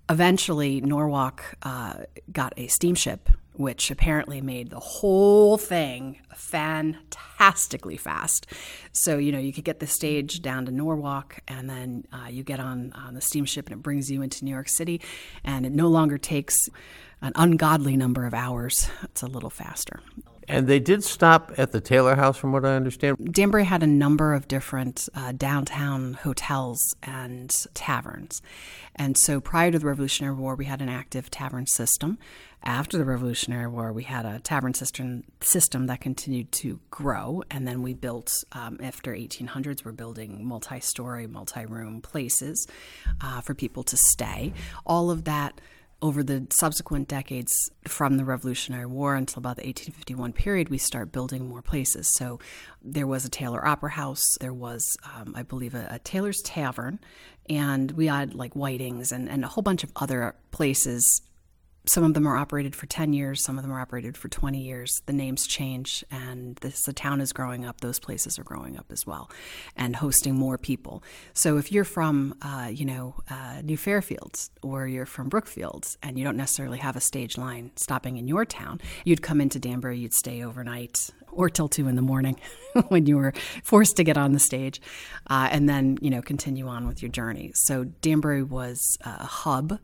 Eventually 0.08 0.80
norwalk 0.80 1.42
uh, 1.62 1.94
got 2.32 2.52
a 2.56 2.66
steamship 2.66 3.28
which 3.54 3.90
apparently 3.90 4.40
made 4.40 4.70
the 4.70 4.80
whole 4.80 5.58
thing 5.58 6.18
fantastically 6.34 7.96
fast. 7.96 8.46
So, 8.92 9.18
you 9.18 9.30
know, 9.32 9.38
you 9.38 9.52
could 9.52 9.64
get 9.64 9.80
the 9.80 9.86
stage 9.86 10.40
down 10.40 10.66
to 10.66 10.72
Norwalk 10.72 11.40
and 11.46 11.68
then 11.68 12.04
uh, 12.12 12.28
you 12.28 12.42
get 12.42 12.60
on, 12.60 12.92
on 12.92 13.14
the 13.14 13.20
steamship 13.20 13.66
and 13.66 13.78
it 13.78 13.82
brings 13.82 14.10
you 14.10 14.22
into 14.22 14.44
New 14.44 14.50
York 14.50 14.68
City, 14.68 15.00
and 15.44 15.66
it 15.66 15.72
no 15.72 15.88
longer 15.88 16.18
takes 16.18 16.68
an 17.20 17.32
ungodly 17.36 17.96
number 17.96 18.26
of 18.26 18.34
hours. 18.34 18.88
It's 19.02 19.22
a 19.22 19.26
little 19.26 19.50
faster. 19.50 20.00
And 20.48 20.66
they 20.66 20.80
did 20.80 21.04
stop 21.04 21.52
at 21.56 21.72
the 21.72 21.80
Taylor 21.80 22.16
House, 22.16 22.36
from 22.36 22.52
what 22.52 22.64
I 22.64 22.74
understand. 22.74 23.32
Danbury 23.32 23.64
had 23.64 23.82
a 23.82 23.86
number 23.86 24.34
of 24.34 24.48
different 24.48 25.08
uh, 25.14 25.32
downtown 25.32 26.14
hotels 26.14 26.94
and 27.02 27.54
taverns. 27.74 28.42
And 28.96 29.16
so 29.16 29.40
prior 29.40 29.70
to 29.70 29.78
the 29.78 29.86
Revolutionary 29.86 30.34
War, 30.34 30.54
we 30.54 30.66
had 30.66 30.82
an 30.82 30.88
active 30.88 31.30
tavern 31.30 31.66
system. 31.66 32.18
After 32.64 32.96
the 32.96 33.04
Revolutionary 33.04 33.66
War, 33.66 33.92
we 33.92 34.04
had 34.04 34.24
a 34.24 34.38
tavern 34.38 34.74
system, 34.74 35.24
system 35.40 35.86
that 35.86 36.00
continued 36.00 36.52
to 36.52 36.78
grow. 36.90 37.42
And 37.50 37.66
then 37.66 37.82
we 37.82 37.92
built, 37.92 38.44
um, 38.52 38.78
after 38.82 39.12
1800s, 39.12 39.84
we're 39.84 39.92
building 39.92 40.44
multi 40.44 40.78
story, 40.80 41.26
multi 41.26 41.66
room 41.66 42.00
places 42.00 42.66
uh, 43.20 43.40
for 43.40 43.54
people 43.54 43.82
to 43.84 43.96
stay. 43.96 44.52
All 44.86 45.10
of 45.10 45.24
that 45.24 45.60
over 46.02 46.22
the 46.24 46.46
subsequent 46.50 47.06
decades 47.06 47.70
from 47.86 48.16
the 48.16 48.24
Revolutionary 48.24 48.86
War 48.86 49.14
until 49.14 49.38
about 49.38 49.56
the 49.56 49.62
1851 49.62 50.32
period, 50.32 50.68
we 50.68 50.76
start 50.76 51.12
building 51.12 51.48
more 51.48 51.62
places. 51.62 52.12
So 52.16 52.40
there 52.82 53.06
was 53.06 53.24
a 53.24 53.30
Taylor 53.30 53.64
Opera 53.66 53.92
House, 53.92 54.22
there 54.40 54.52
was, 54.52 54.84
um, 55.14 55.32
I 55.36 55.44
believe, 55.44 55.74
a, 55.74 55.86
a, 55.88 55.98
Taylor's 56.00 56.42
Tavern, 56.42 56.98
and 57.48 57.92
we 57.92 58.08
had 58.08 58.34
like 58.34 58.54
Whiting's 58.54 59.12
and, 59.12 59.28
and 59.28 59.44
a 59.44 59.48
whole 59.48 59.62
bunch 59.62 59.84
of 59.84 59.92
other 59.94 60.34
places 60.50 61.22
some 61.84 62.04
of 62.04 62.14
them 62.14 62.26
are 62.26 62.36
operated 62.36 62.76
for 62.76 62.86
10 62.86 63.12
years, 63.12 63.42
some 63.42 63.58
of 63.58 63.62
them 63.62 63.72
are 63.72 63.80
operated 63.80 64.16
for 64.16 64.28
20 64.28 64.58
years. 64.58 65.02
The 65.06 65.12
names 65.12 65.46
change, 65.46 66.04
and 66.10 66.56
the 66.56 66.92
town 66.92 67.20
is 67.20 67.32
growing 67.32 67.64
up. 67.64 67.80
Those 67.80 67.98
places 67.98 68.38
are 68.38 68.44
growing 68.44 68.76
up 68.76 68.86
as 68.90 69.06
well 69.06 69.30
and 69.76 69.96
hosting 69.96 70.36
more 70.36 70.58
people. 70.58 71.02
So 71.34 71.56
if 71.56 71.72
you're 71.72 71.84
from, 71.84 72.34
uh, 72.42 72.70
you 72.72 72.84
know, 72.84 73.14
uh, 73.28 73.62
New 73.62 73.76
Fairfields 73.76 74.50
or 74.62 74.86
you're 74.86 75.06
from 75.06 75.28
Brookfield 75.28 75.96
and 76.02 76.18
you 76.18 76.24
don't 76.24 76.36
necessarily 76.36 76.78
have 76.78 76.96
a 76.96 77.00
stage 77.00 77.36
line 77.36 77.72
stopping 77.76 78.16
in 78.16 78.28
your 78.28 78.44
town, 78.44 78.80
you'd 79.04 79.22
come 79.22 79.40
into 79.40 79.58
Danbury, 79.58 79.98
you'd 79.98 80.14
stay 80.14 80.42
overnight 80.42 81.10
or 81.32 81.48
till 81.48 81.68
two 81.68 81.88
in 81.88 81.96
the 81.96 82.02
morning 82.02 82.38
when 82.88 83.06
you 83.06 83.16
were 83.16 83.32
forced 83.64 83.96
to 83.96 84.04
get 84.04 84.16
on 84.16 84.32
the 84.32 84.38
stage, 84.38 84.80
uh, 85.28 85.48
and 85.50 85.68
then, 85.68 85.96
you 86.00 86.10
know, 86.10 86.22
continue 86.22 86.68
on 86.68 86.86
with 86.86 87.02
your 87.02 87.10
journey. 87.10 87.52
So 87.54 87.84
Danbury 87.84 88.42
was 88.42 88.98
a 89.00 89.24
hub 89.24 89.78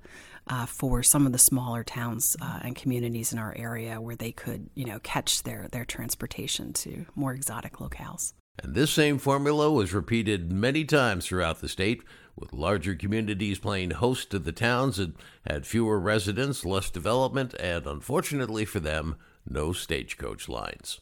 uh, 0.48 0.66
for 0.66 1.02
some 1.02 1.26
of 1.26 1.32
the 1.32 1.38
smaller 1.38 1.84
towns 1.84 2.36
uh, 2.40 2.60
and 2.62 2.76
communities 2.76 3.32
in 3.32 3.38
our 3.38 3.54
area 3.56 4.00
where 4.00 4.16
they 4.16 4.32
could, 4.32 4.70
you 4.74 4.84
know, 4.84 4.98
catch 5.00 5.42
their, 5.42 5.68
their 5.72 5.84
transportation 5.84 6.72
to 6.72 7.06
more 7.14 7.32
exotic 7.32 7.74
locales. 7.74 8.32
And 8.62 8.74
this 8.74 8.90
same 8.90 9.18
formula 9.18 9.70
was 9.70 9.94
repeated 9.94 10.52
many 10.52 10.84
times 10.84 11.26
throughout 11.26 11.60
the 11.60 11.68
state, 11.68 12.02
with 12.34 12.52
larger 12.52 12.94
communities 12.94 13.58
playing 13.58 13.90
host 13.90 14.30
to 14.30 14.38
the 14.38 14.52
towns 14.52 14.96
that 14.96 15.12
had 15.48 15.66
fewer 15.66 15.98
residents, 15.98 16.64
less 16.64 16.90
development, 16.90 17.54
and 17.60 17.86
unfortunately 17.86 18.64
for 18.64 18.80
them, 18.80 19.16
no 19.48 19.72
stagecoach 19.72 20.48
lines. 20.48 21.00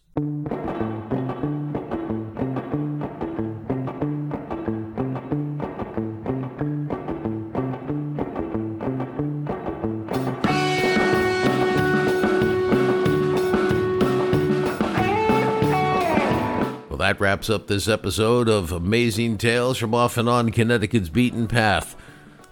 That 16.96 17.20
wraps 17.20 17.50
up 17.50 17.66
this 17.66 17.88
episode 17.88 18.48
of 18.48 18.72
Amazing 18.72 19.36
Tales 19.36 19.76
from 19.76 19.94
Off 19.94 20.16
and 20.16 20.28
On 20.28 20.50
Connecticut's 20.50 21.10
Beaten 21.10 21.46
Path. 21.46 21.94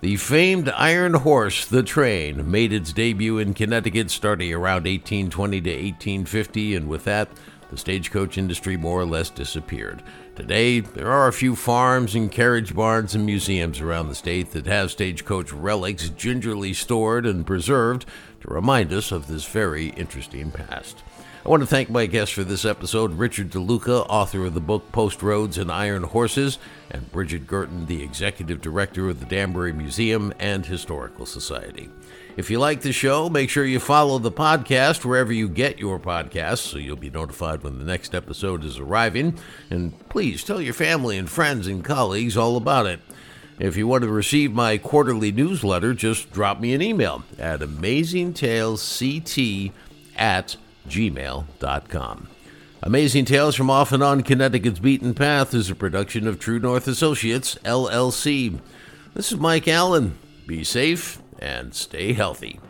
The 0.03 0.17
famed 0.17 0.69
Iron 0.69 1.15
Horse, 1.15 1.65
the 1.65 1.83
train, 1.83 2.51
made 2.51 2.71
its 2.71 2.93
debut 2.93 3.39
in 3.39 3.55
Connecticut 3.55 4.11
starting 4.11 4.53
around 4.53 4.85
1820 4.85 5.61
to 5.63 5.71
1850, 5.71 6.75
and 6.75 6.89
with 6.89 7.05
that, 7.05 7.31
the 7.71 7.79
stagecoach 7.79 8.37
industry 8.37 8.77
more 8.77 9.01
or 9.01 9.07
less 9.07 9.31
disappeared. 9.31 10.03
Today, 10.37 10.81
there 10.81 11.11
are 11.11 11.29
a 11.29 11.33
few 11.33 11.57
farms 11.57 12.15
and 12.15 12.31
carriage 12.31 12.75
barns 12.75 13.15
and 13.15 13.25
museums 13.25 13.81
around 13.81 14.09
the 14.09 14.15
state 14.15 14.51
that 14.51 14.67
have 14.67 14.91
stagecoach 14.91 15.53
relics 15.53 16.11
gingerly 16.11 16.75
stored 16.75 17.25
and 17.25 17.47
preserved 17.47 18.05
to 18.43 18.49
remind 18.49 18.93
us 18.93 19.11
of 19.11 19.27
this 19.27 19.47
very 19.47 19.89
interesting 19.91 20.51
past. 20.51 21.03
I 21.45 21.51
want 21.51 21.63
to 21.63 21.67
thank 21.67 21.91
my 21.91 22.07
guests 22.07 22.35
for 22.35 22.43
this 22.43 22.65
episode 22.65 23.19
Richard 23.19 23.51
DeLuca, 23.51 24.07
author 24.09 24.47
of 24.47 24.55
the 24.55 24.63
book 24.63 24.91
Post 24.93 25.23
Roads 25.23 25.59
and 25.59 25.71
Iron 25.71 26.05
Horses, 26.05 26.59
and 26.91 27.13
Brigid 27.13 27.47
Guertin, 27.47 27.85
the 27.85 28.03
executive 28.03 28.63
director 28.63 29.11
of 29.11 29.21
the 29.21 29.27
Danbury 29.27 29.75
Museum 29.75 30.33
and 30.39 30.65
Historical 30.65 31.27
Society. 31.27 31.91
If 32.39 32.51
you 32.51 32.59
like 32.59 32.81
the 32.81 32.95
show, 32.95 33.29
make 33.29 33.51
sure 33.51 33.67
you 33.67 33.79
follow 33.79 34.19
the 34.19 34.33
podcast 34.33 35.05
wherever 35.05 35.35
you 35.35 35.51
get 35.51 35.79
your 35.79 35.99
podcasts 35.99 36.61
so 36.61 36.79
you'll 36.79 36.97
be 36.97 37.11
notified 37.11 37.63
when 37.63 37.79
the 37.79 37.85
next 37.85 38.15
episode 38.15 38.65
is 38.65 38.79
arriving. 38.79 39.39
And 39.69 39.99
please 40.09 40.45
tell 40.45 40.63
your 40.63 40.73
family 40.73 41.19
and 41.19 41.29
friends 41.29 41.67
and 41.67 41.85
colleagues 41.85 42.39
all 42.39 42.57
about 42.57 42.87
it. 42.87 43.01
If 43.59 43.77
you 43.77 43.87
want 43.87 44.03
to 44.05 44.09
receive 44.09 44.55
my 44.55 44.79
quarterly 44.79 45.31
newsletter, 45.31 45.93
just 45.93 46.33
drop 46.33 46.59
me 46.59 46.73
an 46.73 46.81
email 46.81 47.23
at 47.39 47.61
amazingtalesct 47.61 49.73
at 50.17 50.57
gmail.com. 50.89 52.29
Amazing 52.83 53.25
Tales 53.25 53.55
from 53.55 53.71
Off 53.71 53.93
and 53.93 54.03
On 54.03 54.23
Connecticut's 54.23 54.79
Beaten 54.79 55.15
Path 55.15 55.55
is 55.55 55.71
a 55.71 55.75
production 55.75 56.29
of 56.29 56.39
True 56.39 56.59
North 56.59 56.87
Associates, 56.87 57.57
LLC. 57.65 58.61
This 59.15 59.33
is 59.33 59.39
Mike 59.39 59.67
Allen. 59.67 60.19
Be 60.47 60.65
safe 60.65 61.19
and 61.39 61.75
stay 61.75 62.13
healthy. 62.13 62.61